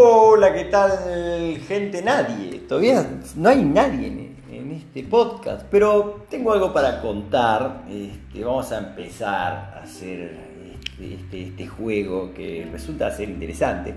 [0.00, 2.00] Hola, ¿qué tal gente?
[2.02, 2.60] Nadie.
[2.68, 7.82] Todavía no hay nadie en, este podcast, pero tengo algo para contar.
[7.90, 10.38] Este, vamos a empezar a hacer
[10.72, 13.92] este, este, este juego que resulta ser interesante.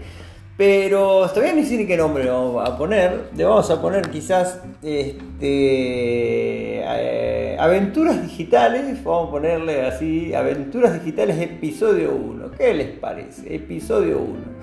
[0.58, 3.30] Pero todavía no sé ni qué nombre vamos a poner.
[3.38, 9.04] Le vamos a poner quizás este, eh, Aventuras Digitales.
[9.04, 12.50] Vamos a ponerle así, Aventuras Digitales Episodio 1.
[12.58, 13.54] ¿Qué les parece?
[13.54, 14.62] Episodio 1.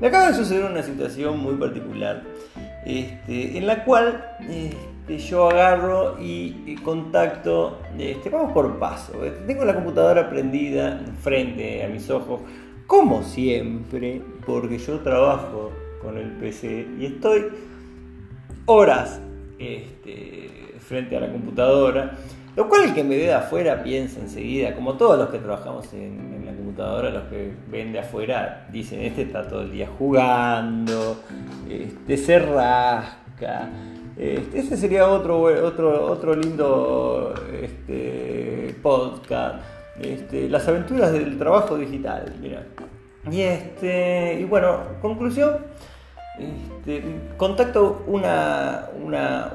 [0.00, 2.22] Me acaba de suceder una situación muy particular,
[2.84, 9.12] este, en la cual este, yo agarro y, contacto, este, vamos por paso,
[9.46, 12.40] tengo la computadora prendida frente a mis ojos,
[12.86, 15.72] como siempre, porque yo trabajo
[16.02, 17.46] con el PC y estoy
[18.66, 19.20] horas
[20.80, 22.18] frente a la computadora
[22.56, 25.92] lo cual el que me ve de afuera piensa enseguida, como todos los que trabajamos
[25.92, 31.16] en, la computadora, los que ven de afuera, dicen, este está todo el día jugando,
[31.68, 33.70] este se rasca.
[34.16, 39.56] Este, ese sería otro, otro, otro lindo este, podcast.
[40.00, 42.32] Este, las aventuras del trabajo digital.
[42.40, 42.64] Mira.
[43.30, 45.56] Y, este, y bueno, conclusión
[46.38, 47.02] este,
[47.36, 49.52] contacto una, una,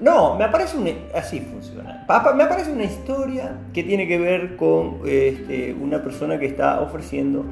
[0.00, 0.90] No, me aparece una...
[1.14, 2.04] Así funciona.
[2.36, 7.44] Me aparece una historia que tiene que ver con este, una persona que está ofreciendo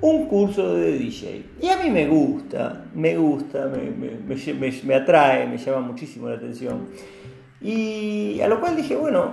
[0.00, 1.44] un curso de DJ.
[1.60, 4.36] Y a mí me gusta, me gusta, me,
[4.84, 6.88] me, atrae, me llama muchísimo la atención.
[7.60, 9.30] Y a lo cual dije, bueno,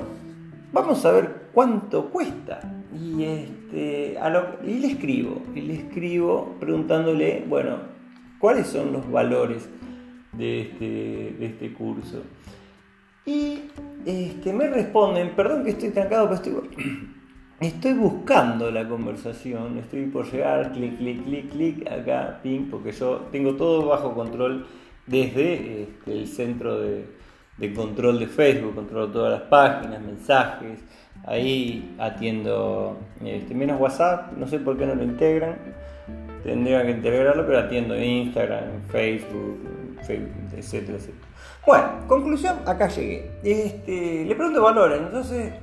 [0.72, 2.60] vamos a ver cuánto cuesta.
[2.94, 4.18] Y, este,
[4.64, 7.95] y le escribo, y le escribo preguntándole, bueno,
[8.40, 9.70] cuáles son los valores
[10.34, 12.24] de este, este curso.
[13.26, 13.64] Y
[14.06, 16.86] este, me responden, perdón que estoy trancado, pero estoy,
[17.60, 23.28] estoy buscando la conversación, estoy por llegar, clic, clic, clic, clic, acá, ping, porque yo
[23.32, 24.68] tengo todo bajo control
[25.08, 27.06] desde este, el centro de,
[27.74, 30.80] control de Facebook, controlo todas las páginas, mensajes,
[31.26, 35.56] ahí atiendo este, menos WhatsApp, no sé por qué no lo integran
[36.46, 39.58] tendría que integrarlo, pero atiendo Instagram, Facebook,
[40.06, 41.26] Facebook etcétera, etcétera.
[41.66, 43.32] Bueno, conclusión, acá llegué.
[43.44, 45.54] Este, le pregunto valores, entonces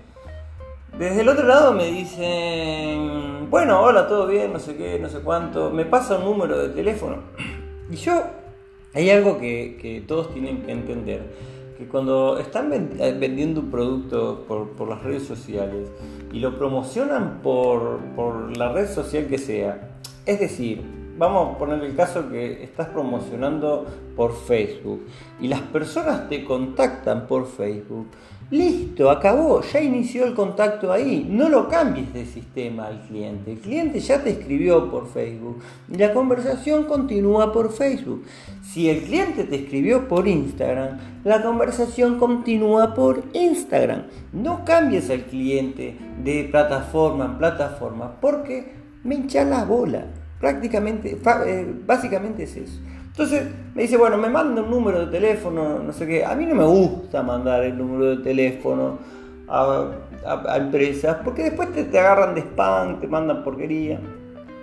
[0.98, 5.20] desde el otro lado me dicen, bueno, hola, todo bien, no sé qué, no sé
[5.20, 7.18] cuánto, me pasa un número de teléfono.
[7.90, 8.22] Y yo,
[8.94, 11.20] hay algo que, todos tienen que entender,
[11.76, 15.90] que cuando están eh, vendiendo un producto por, por las redes sociales
[16.32, 19.91] y lo promocionan por, por la red social que sea,
[20.24, 20.82] es decir,
[21.18, 25.06] vamos a poner el caso que estás promocionando por Facebook
[25.40, 28.06] y las personas te contactan por Facebook.
[28.50, 31.26] Listo, acabó, ya inició el contacto ahí.
[31.26, 33.52] No lo cambies de sistema al cliente.
[33.52, 38.24] El cliente ya te escribió por Facebook y la conversación continúa por Facebook.
[38.62, 44.02] Si el cliente te escribió por Instagram, la conversación continúa por Instagram.
[44.34, 50.04] No cambies al cliente de plataforma en plataforma porque me hincha la bola.
[50.40, 52.80] Prácticamente, eh, básicamente es eso.
[53.06, 53.42] Entonces
[53.74, 56.24] me dice, bueno, me manda un número de teléfono, no sé qué.
[56.24, 58.98] A mí no me gusta mandar el número de teléfono
[59.48, 59.88] a,
[60.56, 64.00] empresas porque después te, te, agarran de spam, te mandan porquería.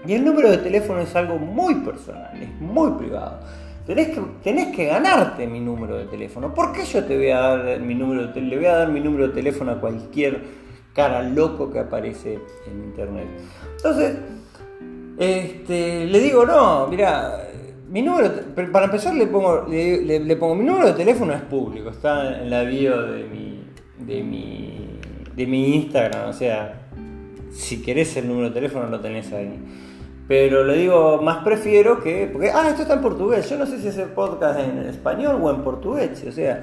[0.06, 3.40] Y el número de teléfono es algo muy personal, es muy privado.
[3.86, 6.54] Tenés que, tenés que ganarte mi número de teléfono.
[6.54, 9.00] ¿Por qué yo te voy a dar mi número de Le voy a dar mi
[9.00, 10.42] número de teléfono a cualquier
[10.94, 13.28] cara loco que aparece en internet.
[13.78, 14.18] Entonces,
[15.18, 17.50] este, le digo, no, mira,
[17.90, 18.32] mi número,
[18.72, 22.64] para empezar le pongo, le, pongo, mi número de teléfono es público, está en la
[22.64, 23.64] bio de mi,
[23.98, 25.00] de mi,
[25.36, 26.88] de mi Instagram, o sea,
[27.52, 29.60] si querés el número de teléfono lo tenés ahí.
[30.28, 33.80] Pero le digo, más prefiero que, porque, ah, esto está en portugués, yo no sé
[33.80, 36.62] si es podcast en español o en portugués, o sea,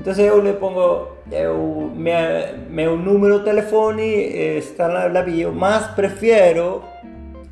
[0.00, 6.82] entonces yo le pongo eu, un número de teléfono está en la bio, más prefiero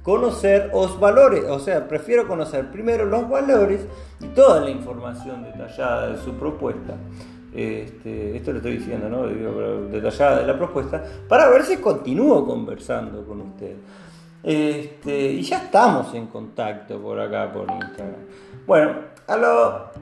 [0.03, 3.87] conocer los valores, o sea, prefiero conocer primero los valores
[4.19, 6.95] y toda la información detallada de su propuesta.
[7.55, 9.27] Este, esto lo estoy diciendo, ¿no?
[9.91, 13.77] detallada de la propuesta, para ver si continúo conversando con usted.
[14.43, 18.23] Este, y ya estamos en contacto por acá, por Instagram.
[18.67, 18.94] Bueno,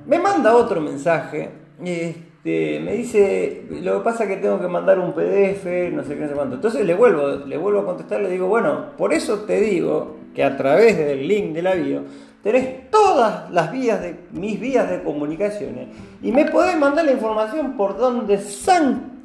[0.06, 1.66] me manda otro mensaje.
[1.80, 6.04] Este, este, me dice, lo que pasa es que tengo que mandar un PDF, no
[6.04, 6.54] sé qué, no sé cuánto.
[6.54, 10.44] Entonces le vuelvo, le vuelvo a contestar, le digo, bueno, por eso te digo que
[10.44, 12.02] a través del link de la bio
[12.44, 15.88] tenés todas las vías de mis vías de comunicaciones
[16.22, 19.24] y me podés mandar la información por donde san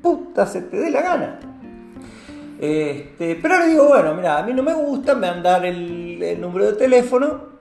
[0.00, 1.40] puta se te dé la gana.
[2.58, 6.68] Este, pero le digo, bueno, mira, a mí no me gusta mandar el, el número
[6.68, 7.53] de teléfono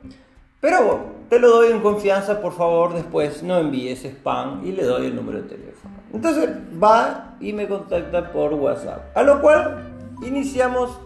[0.63, 5.07] Pero te lo doy en confianza, por favor, después no envíes spam y le doy
[5.07, 5.93] el número de teléfono.
[6.13, 6.51] Entonces
[6.81, 9.11] va y me contacta por WhatsApp.
[9.13, 9.91] A lo cual
[10.25, 11.01] iniciamos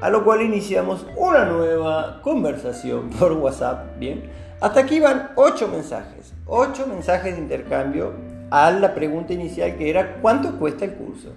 [0.00, 4.30] a lo cual iniciamos una nueva conversación por WhatsApp, ¿bien?
[4.62, 8.14] Hasta aquí van ocho mensajes, ocho mensajes de intercambio
[8.50, 11.34] a la pregunta inicial que era ¿cuánto cuesta el curso?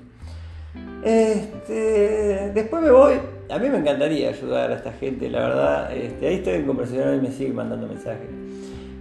[1.03, 3.13] Este, después me voy,
[3.49, 7.15] a mí me encantaría ayudar a esta gente, la verdad, este, ahí estoy en conversación
[7.15, 8.27] y me sigue mandando mensajes.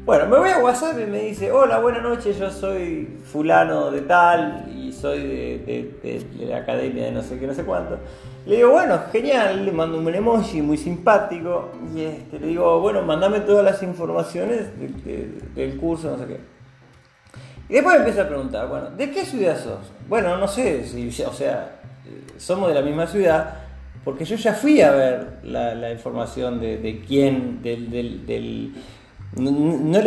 [0.08, 4.00] Bueno, me voy a WhatsApp y me dice, hola, buenas noches, yo soy fulano de
[4.00, 7.98] tal y soy de, la academia de no sé qué, no sé cuánto.
[8.46, 13.02] Le digo, bueno, genial, le mando un emoji muy simpático y este, le digo, bueno,
[13.02, 14.68] mandame todas las informaciones
[15.54, 16.57] del curso, no sé qué.
[17.68, 19.80] Y después me empieza a preguntar, bueno, ¿de qué ciudad sos?
[20.08, 21.80] Bueno, no sé, si, o sea,
[22.38, 23.54] somos de la misma ciudad,
[24.04, 28.72] porque yo ya fui a ver la, información de, quién, del
[29.36, 30.00] no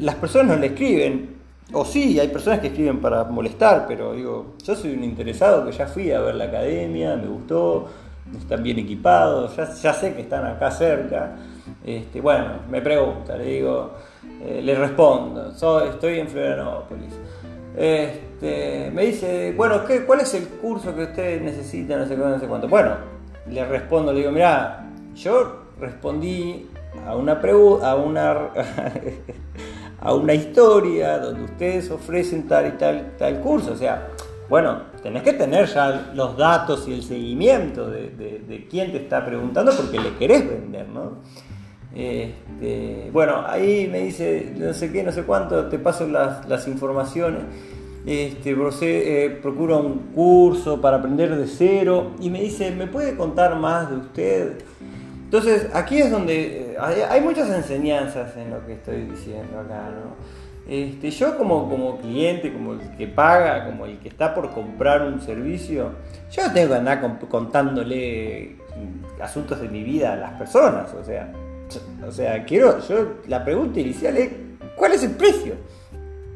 [0.00, 1.34] las personas no le escriben,
[1.72, 5.72] o sí, hay personas que escriben para molestar, pero digo, yo soy un interesado que
[5.72, 7.88] ya fui a ver la academia, me gustó,
[8.36, 11.36] están bien equipados, ya, sé que están acá cerca.
[11.84, 13.92] Este, bueno, me pregunta, le digo,
[14.42, 17.14] eh, le respondo, estoy en Florianópolis.
[17.76, 22.00] Este, me dice, bueno, ¿qué, ¿cuál es el curso que ustedes necesitan?
[22.00, 22.68] No sé, no sé cuánto.
[22.68, 22.96] Bueno,
[23.48, 26.68] le respondo, le digo, mira, yo respondí
[27.06, 27.40] a una,
[27.82, 28.32] a una,
[30.00, 33.72] a una historia donde ustedes ofrecen tal y tal, tal curso.
[33.72, 34.08] O sea,
[34.48, 39.24] bueno, tenés que tener ya los datos y el seguimiento de, de, quién te está
[39.24, 41.18] preguntando porque le querés vender, ¿no?
[41.94, 47.42] Este, bueno, ahí me dice, no sé qué, no sé cuánto, te paso las, informaciones.
[48.06, 53.56] Este, eh, procura un curso para aprender de cero y me dice, ¿me puede contar
[53.56, 54.52] más de usted?
[55.24, 56.76] Entonces, aquí es donde eh,
[57.08, 60.14] hay, muchas enseñanzas en lo que estoy diciendo acá, ¿no?
[60.68, 65.02] Este, yo como, como cliente, como el que paga, como el que está por comprar
[65.02, 65.90] un servicio,
[66.30, 68.56] yo tengo que andar contándole
[69.20, 71.30] asuntos de mi vida a las personas, o sea,
[72.06, 74.30] o sea, quiero, yo, la pregunta inicial es,
[74.76, 75.54] ¿cuál es el precio?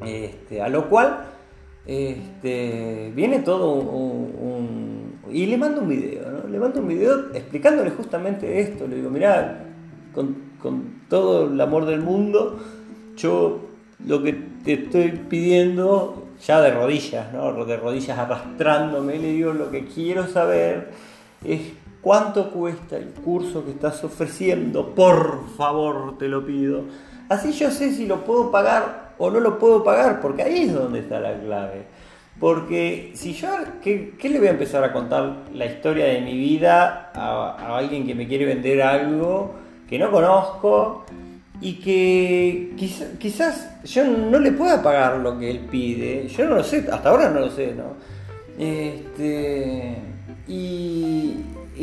[0.05, 1.25] Este, a lo cual
[1.87, 4.89] este, viene todo un
[5.31, 6.49] y le mando un video, ¿no?
[6.49, 8.87] Le mando un video explicándole justamente esto.
[8.87, 9.65] Le digo, mirá,
[10.15, 10.49] con,
[11.09, 12.59] todo el amor del mundo,
[13.17, 13.61] yo
[14.05, 14.33] lo que
[14.65, 17.65] te estoy pidiendo, ya de rodillas, ¿no?
[17.65, 20.91] De rodillas arrastrándome, le digo, lo que quiero saber
[21.45, 21.61] es
[22.01, 26.83] cuánto cuesta el curso que estás ofreciendo, por favor, te lo pido.
[27.29, 30.75] Así yo sé si lo puedo pagar o no lo puedo pagar, porque ahí es
[30.75, 31.87] donde está la clave.
[32.41, 33.49] Porque si yo,
[33.83, 38.15] ¿qué, le voy a empezar a contar la historia de mi vida a, alguien que
[38.15, 39.55] me quiere vender algo
[39.89, 41.05] que no conozco
[41.61, 42.75] y que
[43.19, 46.29] quizás yo no le pueda pagar lo que él pide?
[46.29, 47.97] Yo no lo sé, hasta ahora no lo sé, ¿no?
[48.57, 49.97] Este,
[50.47, 51.35] y,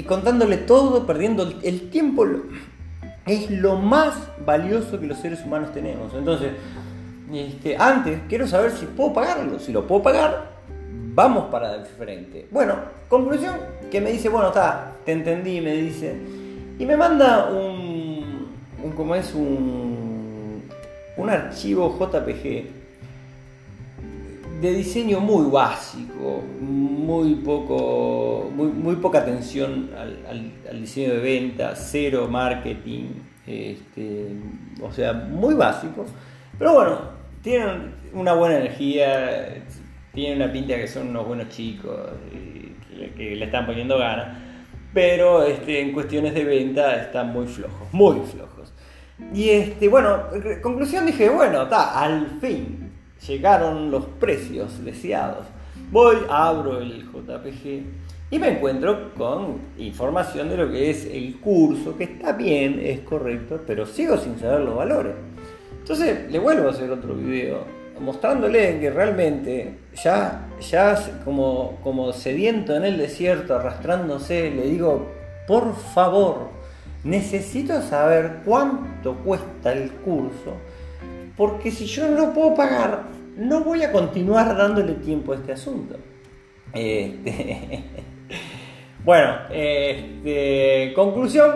[0.04, 2.26] contándole todo, perdiendo el tiempo,
[3.26, 4.16] es lo más
[4.46, 6.14] valioso que los seres humanos tenemos.
[6.14, 6.52] Entonces,
[7.34, 9.60] este, antes quiero saber si puedo pagarlo.
[9.60, 10.52] Si lo puedo pagar,
[11.14, 12.48] vamos para el frente.
[12.52, 12.76] Bueno,
[13.10, 13.56] conclusión
[13.90, 16.16] que me dice, bueno, está, te entendí, me dice.
[16.78, 18.50] Y me manda un,
[18.84, 20.64] un es un,
[21.18, 22.85] un archivo JPG
[24.62, 31.76] de diseño muy básico, muy poco, muy, muy poca atención al, al, diseño de venta,
[31.76, 33.06] cero marketing,
[33.46, 34.28] este,
[34.82, 36.06] o sea, muy básico.
[36.58, 37.00] Pero bueno,
[37.42, 39.62] tienen una buena energía,
[40.14, 41.98] tienen una pinta que son unos buenos chicos,
[43.16, 44.38] que, le están poniendo ganas,
[44.94, 48.74] pero este, en cuestiones de venta están muy flojos, muy flojos.
[49.34, 50.24] Y este, bueno,
[50.62, 52.85] conclusión dije, bueno, está, al fin
[53.28, 55.46] llegaron los precios deseados.
[55.92, 57.84] Voy, abro el JPG
[58.32, 63.02] y me encuentro con información de lo que es el curso, que está bien, es
[63.02, 65.14] correcto, pero sigo sin saber los valores.
[65.80, 72.76] Entonces le vuelvo a hacer otro video mostrándole que realmente ya, ya como, como sediento
[72.76, 75.08] en el desierto, arrastrándose, le digo,
[75.48, 76.50] por favor,
[77.04, 80.54] necesito saber cuánto cuesta el curso,
[81.38, 83.04] porque si yo no puedo pagar,
[83.38, 85.98] no voy a continuar dándole tiempo a este asunto.
[86.74, 87.84] Este,
[89.06, 91.56] bueno, este, conclusión,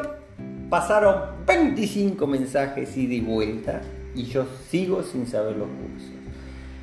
[0.69, 3.81] pasaron 25 mensajes ida y vuelta
[4.15, 6.18] y yo sigo sin saber los cursos.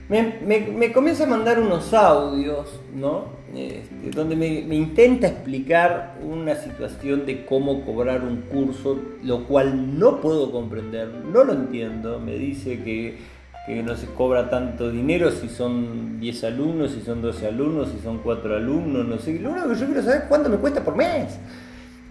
[0.09, 3.37] Me, comienza a mandar unos audios, ¿no?
[3.55, 10.21] Este, donde me, intenta explicar una situación de cómo cobrar un curso, lo cual no
[10.21, 12.21] puedo comprender, no lo entiendo.
[12.21, 13.19] Me dice que,
[13.67, 17.99] que no se cobra tanto dinero si son 10 alumnos, si son 12 alumnos, si
[17.99, 19.39] son 4 alumnos, no sé.
[19.41, 21.39] Lo único que yo quiero saber es cuánto me cuesta por mes.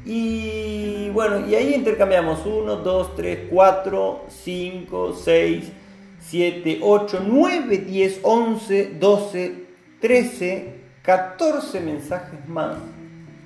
[0.06, 5.72] Y bueno, y ahí intercambiamos 1, 2, 3, 4, 5, 6.
[6.28, 9.66] 7, 8, 9, 10, 11, 12,
[10.02, 12.78] 13, 14 mensajes más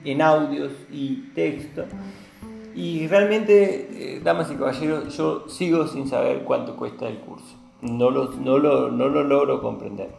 [0.05, 1.83] en audios y texto.
[2.75, 7.57] Y realmente, eh, damas y caballeros, yo sigo sin saber cuánto cuesta el curso.
[7.81, 10.09] No lo, no lo, no lo logro comprender.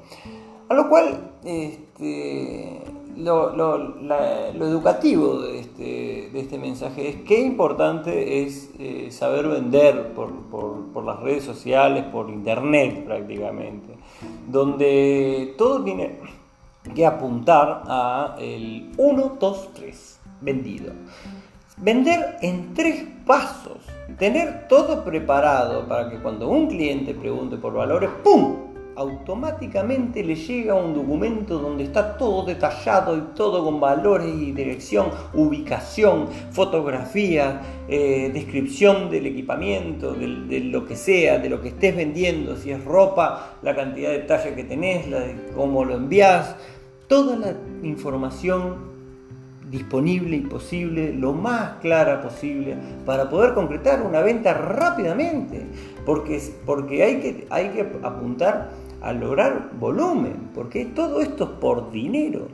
[0.69, 2.83] A lo cual, este,
[3.21, 10.31] lo, educativo de este, de este, mensaje es qué importante es eh, saber vender por,
[10.51, 13.95] por, las redes sociales, por internet prácticamente,
[14.49, 16.19] donde todo tiene
[16.95, 20.93] que apuntar a el 1, 2, 3, vendido.
[21.77, 23.79] Vender en tres pasos,
[24.19, 28.70] tener todo preparado para que cuando un cliente pregunte por valores, ¡pum!
[28.97, 35.09] Automáticamente le llega un documento donde está todo detallado y todo con valores y dirección,
[35.33, 42.57] ubicación, fotografía, eh, descripción del equipamiento, de, lo que sea, de lo que estés vendiendo,
[42.57, 46.57] si es ropa, la cantidad de talla que tenés, la cómo lo envías,
[47.09, 48.90] toda la información
[49.71, 55.63] disponible y posible, lo más clara posible, para poder concretar una venta rápidamente,
[56.05, 61.91] porque, porque hay, que, hay que apuntar a lograr volumen, porque todo esto es por
[61.93, 62.49] dinero.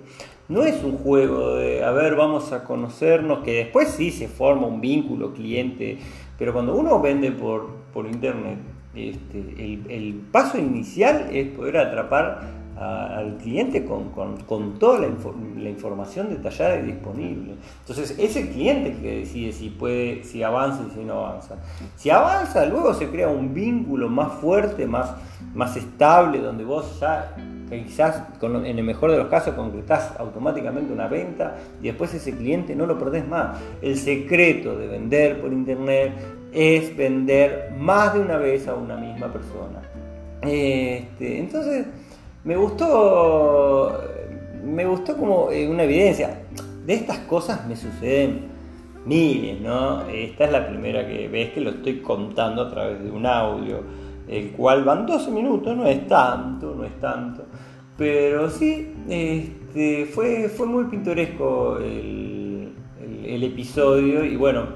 [0.49, 4.67] No es un juego de, a ver, vamos a conocernos, que después sí se forma
[4.67, 5.99] un vínculo cliente,
[6.39, 8.59] pero cuando uno vende por, por internet,
[8.95, 16.79] este, el, el paso inicial es poder atrapar al cliente con, toda la, información detallada
[16.81, 17.55] y disponible.
[17.81, 21.57] Entonces, es el cliente que decide si puede, si avanza y si no avanza.
[21.97, 25.15] Si avanza, luego se crea un vínculo más fuerte, más,
[25.55, 27.35] más estable, donde vos ya
[27.69, 32.77] quizás en el mejor de los casos concretás automáticamente una venta y después ese cliente
[32.77, 33.59] no lo perdés más.
[33.83, 36.13] El secreto de vender por internet
[36.53, 39.83] es vender más de una vez a una misma persona.
[40.43, 41.87] Este, entonces,
[42.47, 44.01] me gustó,
[44.65, 46.43] me gustó como eh, una evidencia.
[46.87, 48.47] De estas cosas me suceden
[49.05, 50.07] miles, ¿no?
[50.07, 53.83] Esta es la primera que ves que lo estoy contando a través de un audio,
[54.29, 57.47] el cual van 12 minutos, no es tanto, no es tanto.
[57.99, 62.73] Pero sí, este, fue, fue muy pintoresco el,
[63.43, 64.67] episodio y bueno,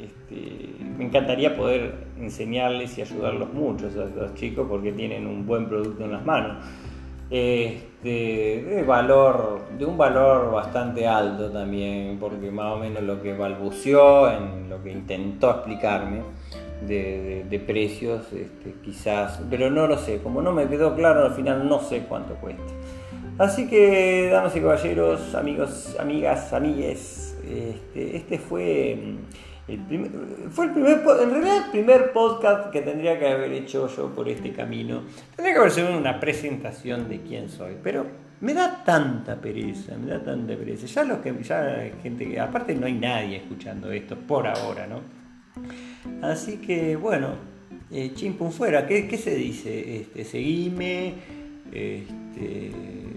[0.00, 5.66] este, me encantaría poder enseñarles y ayudarlos mucho a los chicos porque tienen un buen
[5.66, 6.58] producto en las manos
[7.32, 13.32] este, de valor, de un valor bastante alto también, porque más o menos lo que
[13.32, 16.20] balbuceó, en lo que intentó explicarme
[16.86, 21.66] de, precios, este, quizás, pero no lo sé, como no me quedó claro al final
[21.66, 22.62] no sé cuánto cuesta.
[23.38, 29.16] Así que, damas y caballeros, amigos, amigas, amigues, este, este fue
[30.50, 34.28] fue el primer, en realidad el primer podcast que tendría que haber hecho yo por
[34.28, 35.02] este camino.
[35.36, 38.06] Tendría que haber sido una presentación de quién soy, pero
[38.40, 40.86] me da tanta pereza, me da tanta pereza.
[40.86, 45.00] Ya los que, ya gente que, aparte no hay nadie escuchando esto por ahora, ¿no?
[46.22, 47.34] Así que bueno,
[47.90, 48.12] eh,
[48.50, 49.96] fuera, ¿qué, ¿qué, se dice?
[49.96, 51.14] Este, seguime,
[51.70, 52.72] este,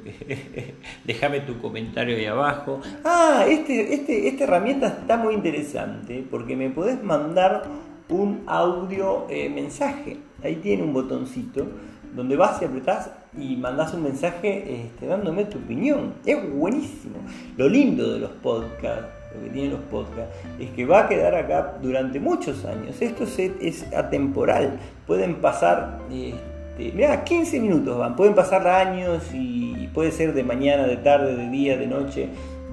[1.05, 2.81] déjame tu comentario ahí abajo.
[3.03, 7.63] Ah, este, este, esta herramienta está muy interesante porque me podés mandar
[8.09, 10.17] un audio eh, mensaje.
[10.43, 11.67] Ahí tiene un botoncito
[12.15, 16.13] donde vas y apretás y mandás un mensaje este, dándome tu opinión.
[16.25, 17.15] Es buenísimo.
[17.57, 21.35] Lo lindo de los podcasts, lo que tienen los podcasts, es que va a quedar
[21.35, 23.01] acá durante muchos años.
[23.01, 24.79] Esto es, atemporal.
[25.05, 25.99] Pueden pasar...
[26.09, 31.35] Este, mira, 15 minutos van, pueden pasar años y puede ser de mañana, de tarde,
[31.35, 32.27] de día, de noche.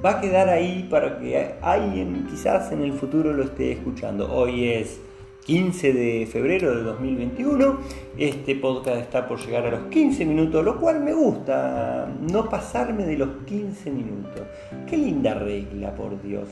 [0.05, 4.31] Va a quedar ahí para que alguien quizás en el futuro lo esté escuchando.
[4.35, 5.01] Hoy es
[5.47, 7.79] 15 de febrero de 2021.
[8.19, 13.07] Este podcast está por llegar a los 15 minutos, lo cual me gusta, no pasarme
[13.07, 14.43] de los 15 minutos.
[14.91, 16.49] Qué linda regla, por Dios.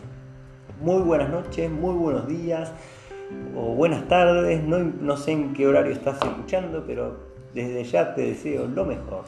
[0.81, 2.73] Muy buenas noches, muy buenos días
[3.57, 4.62] o buenas tardes.
[4.62, 7.17] No, no sé en qué horario estás escuchando, pero
[7.53, 9.25] desde ya te deseo lo mejor.